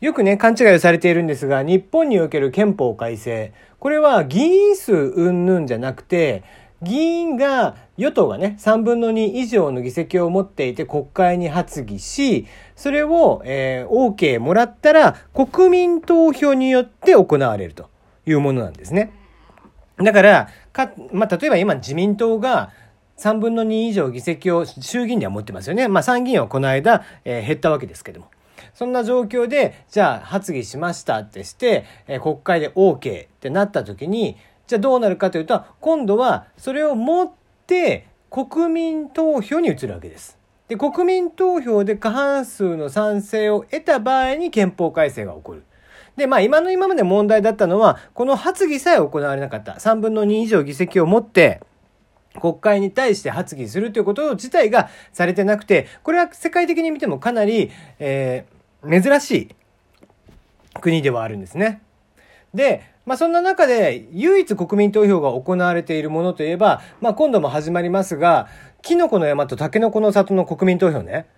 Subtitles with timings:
[0.00, 3.52] よくね、勘違いをされているんですが、日本における憲法改正。
[3.80, 6.44] これは議員数云々じゃなくて、
[6.82, 17.90] 議員が、与党がね、3分の2以上の議席を持っていて国会に発議し、それを、えー、OK もらったら、国民投票によって行われると
[18.24, 19.12] いうものなんですね。
[19.96, 22.70] だから、か、まあ、例えば今自民党が、
[23.16, 25.88] 3分の2以上議席を衆議院では持ってますよね。
[25.88, 28.30] まあ参議院はこの間、えー、減ったわけですけども。
[28.78, 34.36] そんな状況で、じゃあ発議しましたってして、え、国会で OK ってなった時に、
[34.68, 37.30] じゃあどうなるかというと、今度はそれを持っ
[37.66, 40.38] て国民投票に移るわけです。
[40.68, 45.64] で、国民投票で過半数の賛成を得た場合に憲法改正が起こる。
[46.16, 49.72] で、まあ今の今まで問題だったのは、この発議さえ行われなかった。
[49.72, 51.62] 3分の2以上議席を持って、
[52.40, 59.48] 国会に対して発議するということ自体がされてなくて、これは世界的に見てもかなり、えー、珍しい
[60.80, 61.82] 国ではあるんですね。
[62.54, 68.48] で、まあそんな中で唯一国民投票が行われているものといえば、まあ今度も始まりますが、
[68.82, 71.26] キノコの山とタケノコの里の国民投票ね。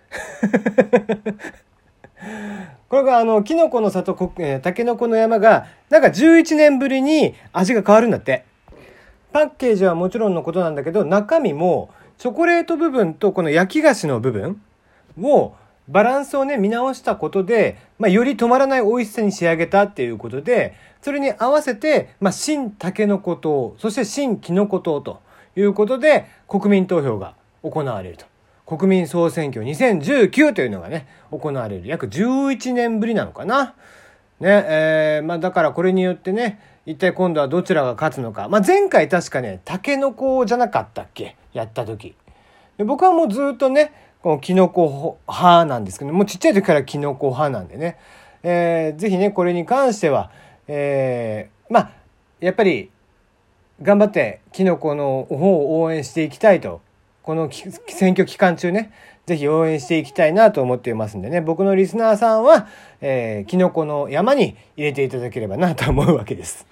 [2.87, 4.13] これがあの、キノコの里、
[4.61, 8.43] タケノコの山が、なんか11年ぶりに味が変わるんだって。
[9.31, 14.61] パッケージはもちろんのことなんだけど、中身もチョコレート部分とこの焼き菓子の部分
[15.21, 15.53] を
[15.87, 25.21] バランスをね、見直したことで、まあ、より止まらない美味しさに仕上げたっていうことで、それに合わせて、まあ、新タケノコ糖、そして新キノコ糖と
[25.55, 28.25] いうことで、国民投票が行われると。
[28.65, 31.87] 国民総選挙2019というのがね、行われる。
[31.87, 33.73] 約11年ぶりなのかな。
[34.39, 38.47] ね、えー、まあだからこれによってね、一体今度はどちらが勝つのか。
[38.47, 41.35] まあ前回確かね、タケノコじゃなかったっけ？
[41.53, 42.15] やった時。
[42.77, 43.91] 僕はもうずっとね、
[44.23, 47.97] このキノコ派なんですけど、もうちっちゃい時からキノコ派なんでね、
[48.43, 50.31] えー、ぜひね、これに関しては、
[50.67, 51.91] えー、まあ、
[52.39, 52.91] やっぱり、
[53.81, 56.81] 頑張ってキノコの方を応援していきたいと、
[57.23, 57.49] この
[57.87, 58.91] 選挙期間中ね、
[59.25, 62.67] ぜひ応援していきたいなと思っていますんでね、僕のリスナーさんは、
[63.01, 66.67] えー、キノコの山に入れていただければなと思うわけです。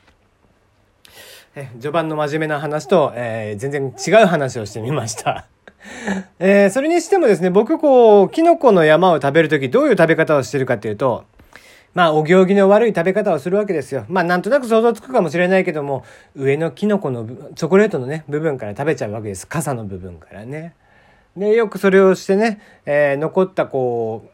[1.55, 5.47] え序盤の真面目な話と、えー、全然違う話をしてみました。
[6.39, 11.25] えー、それにしてもですね、僕こう、キノコの山を食べるときどういう食べ方をしてるかっていうと、
[11.93, 14.05] まあ、お行儀の悪い食べ方をするわけですよ。
[14.07, 16.03] まあ、なんとなく想像つくかもしれないけども、
[16.35, 19.47] 上のキノコの、チョコレートのね、部分から食べちゃうわけです。
[19.47, 20.73] 傘の部分からね。
[21.35, 24.25] で、よくそれをしてね、えー、残ったこ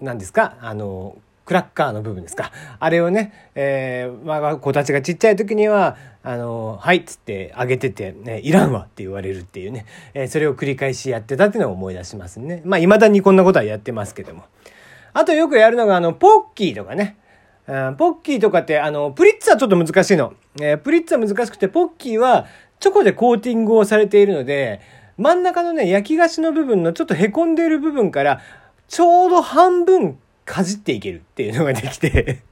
[0.00, 2.50] う、何ですか、あの、クラッカーの部分ですか。
[2.78, 9.84] あれをね、えー、我が子たちがちっちゃい時には、あの、はいっつってあげてて、ね、いらんわって言われるっていうね、
[10.14, 12.62] えー、それを繰り返しやってたっていうのを思い出しますね。
[12.64, 14.44] まあ、未だにこんなことはやってますけども。
[15.12, 17.16] あとよくやるのが、あの、ポッキーとかね。
[17.66, 20.32] うん、ポッキーとかって、あの、プリッツはちょっと難しいの。
[20.60, 22.46] えー、プリッツは難しくて、ポッキーは
[22.80, 24.80] チョコでコーティングをされているので、
[25.16, 28.40] 真ん中のね、焼き菓子の部分のちょっと凹んでいる部分から、
[28.88, 32.42] ちょうど半分かじっていけるっていうのができて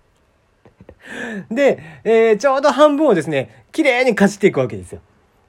[1.51, 5.01] で、えー、ちょうど半分をですね、綺麗にかじっていくわけですよ。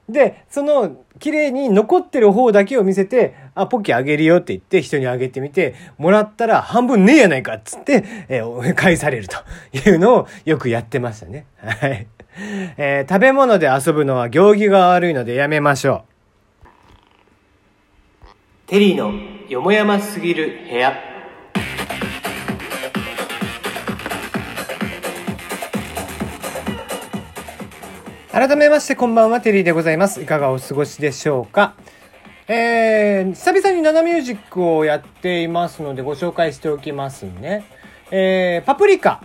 [0.08, 9.38] で、その、綺麗に残ってる方だけを見せて、あ、ポッキーあげるよって言って人にあげてみて、もらったら半分ねえやないかっつって、えー、返されると
[9.72, 11.46] いうのをよくやってましたね。
[11.56, 12.06] はい。
[12.76, 16.04] えー、食べ物で遊ぶのは行儀が悪いのでやめましょ
[16.64, 16.68] う。
[18.66, 19.12] テリーの
[19.48, 21.13] よもやますぎる部屋。
[28.34, 30.20] 改めましてこんばんは、テリーでございます。
[30.20, 31.76] いかがお過ごしでしょうか？
[32.48, 37.64] えー、久々にナナミュージックをやっていますのでご紹介しておきますね。
[38.10, 39.22] えー、パプリカ。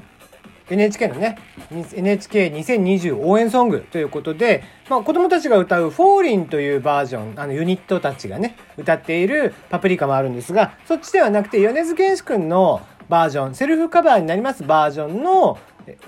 [0.70, 1.40] NHK のね、
[1.72, 15.58] NHK2020 応援ソングということで、まあ子供たちが歌うフォーリンというバージョン、あのユニットたちがね、歌っているパプリカもあるんですが、そっちではなくて米津玄師くんのバージョン、セルフカバーになりますバージョンの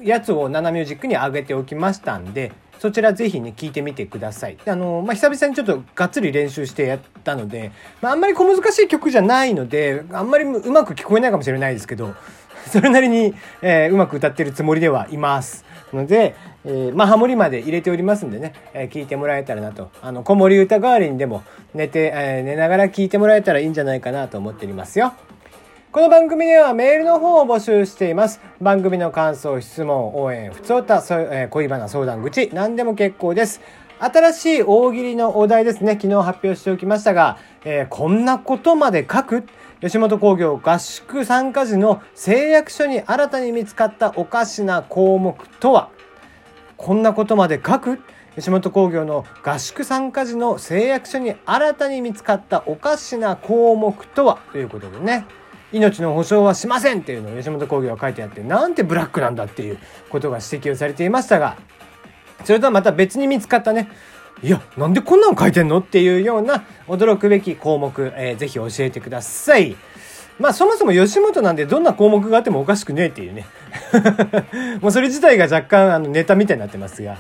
[0.03, 4.57] やつをナナミュージックに上げておきましたんで、そちらぜひね、聞いてみてください。
[4.65, 12.15] あの、まあ、久々にちょっとがっつり練習してやったので、まあ、あんまり小難しい曲じゃないので、あんまりうまく聞こえないかもしれないですけど、
[12.65, 15.63] それなりに、えー、うまく歌ってるつもりではいます。
[15.93, 16.33] ので、
[16.65, 19.91] えー、まあ、ハモリまで入れておりますんでね、えー、聞いてもらえたらなと。
[20.01, 21.43] あの、子守歌代わりにでも
[21.75, 25.13] 寝て、えー、寝ながら聞いてもらえたらいいんじゃないかなと思っておりますよ。
[25.93, 28.39] この番組ではメールの方を募集しています。
[28.61, 33.59] 番組の感想、質問、応援、ふつおた、えー、恋バナ、相談口、何でも結構です。
[33.99, 35.99] 新しい大喜利のお題ですね。
[36.01, 39.43] 昨日発表しておきましたが、えー、こんなことまで書く？
[39.81, 45.89] 吉本興業合宿参加時の誓約書に新たに見つかったおかしな項目とは？
[46.77, 47.99] こんなことまで書く？
[48.35, 54.39] 吉本興業の合宿参加時の誓約書に新たに見つかったおかしな項目とは？
[54.53, 55.25] ということでね
[55.71, 59.77] 命の保証はしませんっていうのを吉本興業は書いてあってなんてブラックなんだっていう
[60.09, 61.57] ことが指摘をされていましたが
[62.43, 63.89] それとはまた別に見つかったね
[64.43, 69.75] いやなんでこんなん書いてんのっていうような驚くべき項目、えー、ぜひ教えてください。
[70.39, 73.45] まあそもそも吉本なんでどんな項目があってもおかしくねえっていうね
[74.81, 77.17] もうそれ自体が若干あのネタみたいになってますが。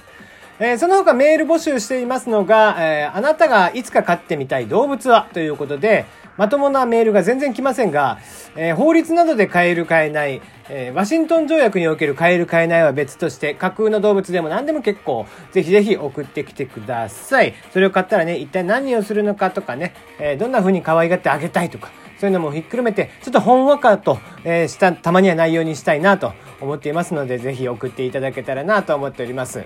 [0.63, 6.05] えー、その他メール募集していますのが、えー、あなたがいつか飼ってみたい動物はということで、
[6.37, 8.19] まともなメールが全然来ませんが、
[8.55, 17.55] えー、法律などで飼える飼えない、えワシントン条約における飼える飼えないは別として、架空の動物でも何でも結構、ぜひぜひ送ってきてください。
[17.73, 29.63] それを買ったらね、一体何をするのかとかね、えどんな風に可愛がってあげたいとか、そういうのもひっくるめて、ちょっとほんわかと、えした、たまには内容にしたいなと思っていますので、ぜひ送っていただけたらなと思っております。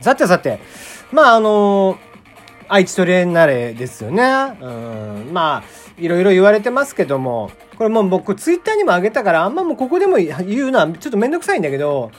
[0.00, 0.60] さてさて、
[1.12, 1.98] まああのー、
[2.68, 4.22] 愛知トレーナレですよね。
[4.60, 4.66] う
[5.28, 5.62] ん、まあ、
[5.98, 12.10] いろいろ言われてますけども、これもう僕ツイッターにもあげたから、あんまもうここでも言うのはちょっとめんどくさいんだけど、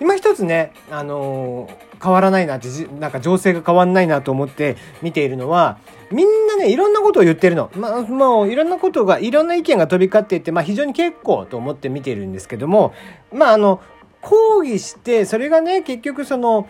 [0.00, 2.68] 今一つね、あのー、変わらないなって、
[3.00, 5.78] なんか情勢が変わんないなと思って見ているのは、
[6.10, 7.70] みんなね、いろんなことを言ってるの。
[7.74, 12.92] まあ、もういろんなことが、いろんな意見が飛び交っていて、まあ非常に結構と思って見ているんですけども、
[13.32, 13.80] まああの、
[14.26, 16.68] 抗議して、それがね、結局その、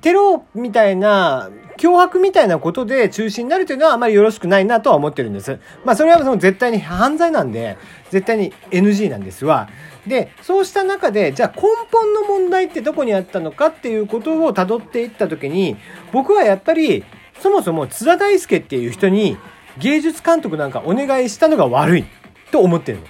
[0.00, 5.60] テロみたいな、脅迫みたいなことで中止になるというのはあまりよろしくないなとは思ってるんです。
[5.84, 7.76] まあそれはその絶対に犯罪なんで、
[8.10, 9.68] 絶対に NG なんですわ。
[10.06, 11.62] で、そうした中で、じゃあ根
[11.92, 15.76] 本の問題ってどこにあったのかっていうことを辿っていった時に、
[16.10, 17.04] 僕はやっぱり、
[17.38, 19.36] そもそも津田大介っていう人に
[19.76, 22.04] 芸術監督なんかお願いしたのが悪い
[22.50, 23.04] と思ってるの。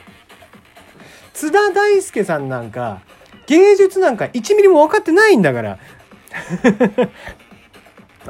[1.32, 3.02] 津田大介さんなんか、
[3.48, 5.78] 芸術なんか1ミリも分かってないんだから。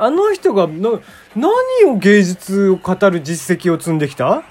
[0.01, 0.91] あの人がな、
[1.35, 1.53] 何
[1.93, 4.45] を芸術を語る実績を積んできた？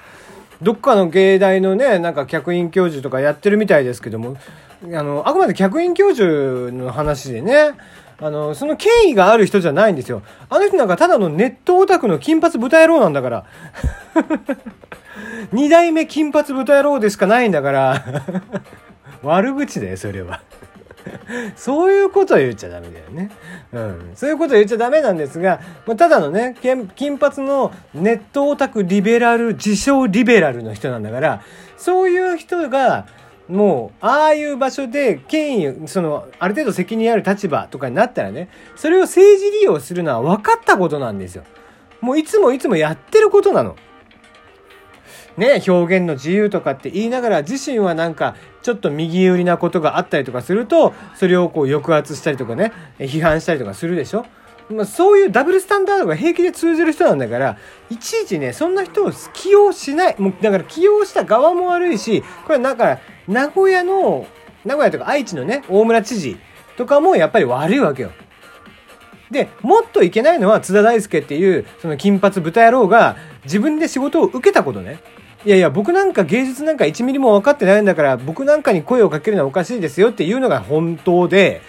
[0.61, 4.35] どっかの芸大のね、なんか客員教授とかやってるみたいですけども、
[4.83, 6.27] あの、あくまで客員教授
[6.71, 7.71] の話でね、
[8.19, 10.21] あの、その権威がある人じゃないんですよ。
[10.49, 13.45] あの人なんかただのネットオタクの金髪豚野郎なんだから。
[15.53, 18.03] 二代目金髪豚野郎でしかないんだから
[19.23, 20.41] 悪口だよ、それは
[21.55, 23.31] そういうことを言っちゃダメだよね。
[23.73, 24.11] うん。
[24.15, 31.41] そういうことを言っちゃダメなんですが、まあ、ただのね、金髪のネットオタクリベラル、自称リベラルの人なんだから、
[31.77, 33.05] そういう人が、
[33.47, 41.43] もう、ああいう場所で権威、その、ある程度責任ある立場とかになったらね、それを政治利用するのは分かったことなんですよ。
[42.01, 43.75] もういつもいつもやってることなの。
[45.37, 54.25] ね、表現の自由とかって言いながら自身はなんかちょっと右寄りなことがあったりとかすると、それをこう抑圧したりとかね、批判したりとかするでしょ？
[54.69, 57.57] まあ、そういうダブルスタンダードが平気で通じる人なんだから、
[57.89, 60.15] いちいちね、そんな人を起用しない。
[60.19, 62.99] もう、だから起用した側も悪いし、これなんか、
[63.29, 64.27] 名古屋の、
[64.65, 66.35] 名古屋とか愛知のね、大村知事
[66.75, 68.11] とかもやっぱり悪いわけよ。
[69.31, 74.99] で、もっといけないのは津田大介っていう、その金髪豚野郎が自分で仕事を受けたことね。
[75.47, 81.61] いやいや、僕なんか芸術なんか1ミリも分かってないんだから、僕なんかに声をかけるのはおかしいですよっていうのが本当で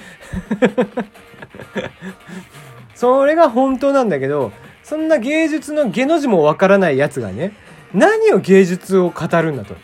[2.96, 4.50] それが本当なんだけど、
[4.82, 7.52] そんな芸術の下の字も分からない奴がね、
[7.94, 9.76] 何を芸術を語るんだと。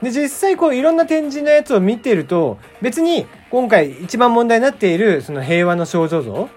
[0.00, 6.48] で、実際こういろんな展示のやつを見てると、別に今回一番問題になっているその平和の少女像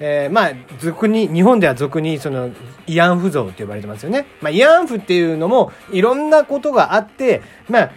[0.00, 2.50] えー、まあ、俗に、日本では俗に、その、
[2.86, 4.26] 慰安婦像って呼ばれてますよね。
[4.40, 7.90] まあ、慰安婦っていうのも、いろんなことがあって、まあ、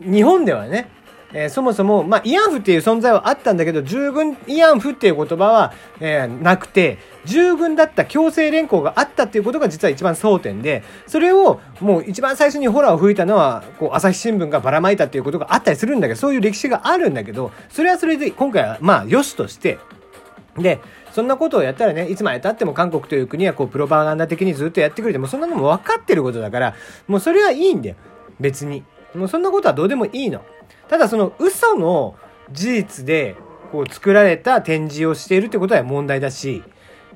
[0.00, 0.90] 日本ではね、
[1.32, 19.78] えー、そもそも、まあ、慰安婦っていう存在はあったんだけど、従軍慰安婦っていう言葉は、えー、なくて、従軍だった強制連行があったっていうことが実は一番争点で、それをもう一番最初にホラーを吹いたのは、こう、朝日新聞がばらまいたっていうことがあったりするんだけど、そういう歴史があるんだけど、それはそれで今回は、まあ、良しとして、
[20.56, 20.80] で、
[21.12, 26.74] そんなことをやったらね、いつまでたっても韓国という国はこう、プロパガンダ的にずっとやってくれて、もそんなのも分かってることだから、
[27.06, 27.96] もうそれはいいんだよ。
[28.40, 28.84] 別に。
[29.14, 30.42] もうそんなことはどうでもいいの。
[30.88, 32.14] ただその嘘の
[32.52, 33.36] 事実で、
[33.70, 36.62] こう作られた展示をしているってことは問題だし、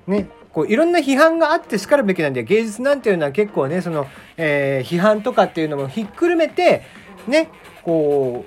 [0.06, 4.06] ね、こういろんな批判があってしかるべきなんで芸術なんていうのは結構ねその、
[4.36, 6.82] えー、批判とかっていうのもひっくるめて
[7.26, 7.50] ね
[7.82, 8.44] こ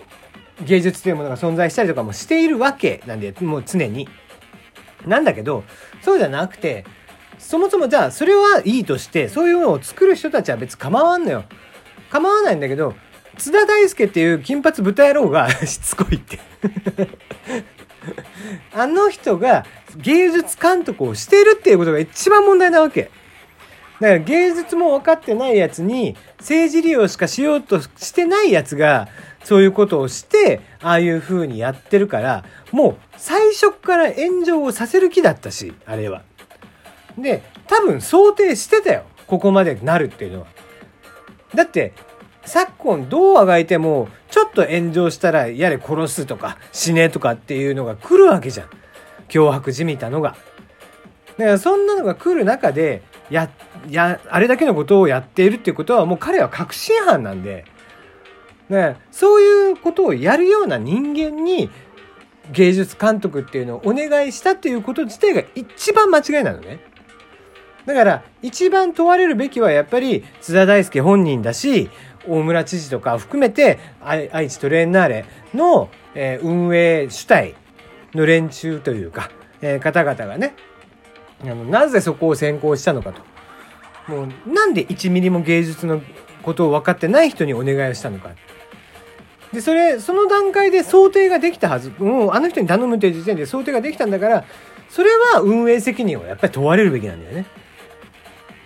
[0.62, 4.08] う芸術というものが存在したりとかもしているわけなんでもう常に。
[5.06, 5.64] なんだけど、
[6.02, 6.86] そうじゃなくて、
[7.38, 11.44] そもそもじゃあそれはいいとしてそういうのを作る人たちは別に構わんのよ
[12.10, 12.96] 構わないんだけど
[13.38, 16.40] 津田大介っていう金髪豚野郎が しつこいって
[18.74, 19.66] あの人が
[19.98, 23.10] 芸術監督をしてるっていうことが一番問題なわけ。
[24.00, 29.08] だから芸術も分かってないやつに政治利用しかしようとしてないやつが
[29.46, 36.24] そういうことをしてああいう風にやってるからもう最初から炎上をさせる気だったしあれは。
[37.18, 40.48] で多分想定してたよここまでなるっていうのは。
[41.54, 41.94] だって
[42.44, 48.70] 昨今どうあがいてもちょっと炎上したらやれ殺すとか死ねとかっていうのが来るわけじゃん
[49.30, 50.36] 脅迫じみたのが
[51.38, 53.50] だからそんなのが来る中でや
[53.90, 57.66] やあれだけのことをやっているっていうことはもう彼は確信犯なんで
[58.70, 61.70] ね、そういうことをやるような人間に
[62.52, 66.80] 芸術監督っていうのをお願いしたっていうこと自体が一番間違いなのね。
[67.86, 71.90] だから一番問われるべきはやっぱり津田大介本人だし
[72.28, 77.54] 大村知事とか含めて愛知トレーナーレの、え、運営主体
[78.16, 79.30] の連中というか、
[79.62, 80.56] え、方々がね
[81.44, 83.22] あのなぜそこを先行したのかと
[84.12, 86.02] もうなんで1ミリも芸術の
[86.42, 88.32] ことを分かってない人にお願いをしたのか
[89.56, 91.92] でそれその段階で想定ができたはず。
[91.98, 94.44] もうあの人に頼むっていう時点で想定ができたんだから
[94.90, 97.46] それは運営責任をやっぱり問われるべきなんだよね。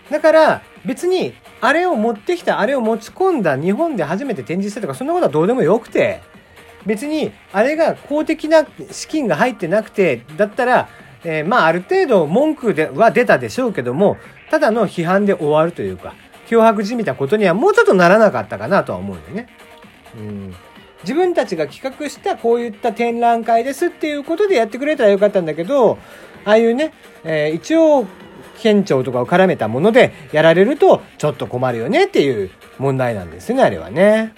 [0.09, 6.21] だから別にあれを持ってきたあれを持ち込んだ日本で初めて展示したとかそんなことはどうでもよくて
[6.85, 10.89] 別にあれが公的な資金が入ってなくてだったら、
[11.23, 14.17] え、まあある程度文句では出たでしょうけども
[14.49, 16.15] ただの批判で終わるというか
[16.47, 19.49] 脅迫じみたことにはもうちょっとならなかったかなとは思うんだよね。
[20.17, 20.55] うん。
[21.03, 25.97] 自分たちが企画したこういった展覧会ですっていうことでやってくれたらよかったんだけど、
[26.45, 28.05] ああいうね、えー、一応
[28.59, 34.33] 県庁とかを絡めたものでやられるとちょっと困るよねっていう問題なんですね、あれはね。